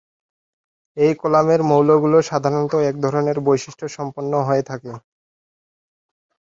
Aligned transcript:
একই 0.97 1.13
কলামের 1.21 1.61
মৌলগুলো 1.63 2.17
সাধারণত 2.29 2.73
একই 2.81 3.01
ধরনের 3.05 3.37
বৈশিষ্ট 3.39 3.81
সম্পন্ন 3.97 4.33
হয়ে 4.47 4.63
থাকে। 4.63 4.91